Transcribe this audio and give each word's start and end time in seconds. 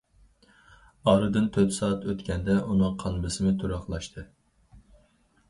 ئارىدىن 1.11 1.49
تۆت 1.57 1.75
سائەت 1.75 2.07
ئۆتكەندە 2.13 2.57
ئۇنىڭ 2.63 2.97
قان 3.05 3.21
بېسىمى 3.27 3.53
تۇراقلاشتى. 3.61 4.27